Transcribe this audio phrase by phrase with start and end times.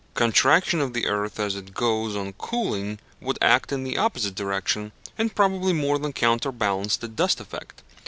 [0.15, 4.91] Contraction of the earth as it goes on cooling would act in the opposite direction,
[5.15, 7.83] and probably more than counterbalance the dust effect.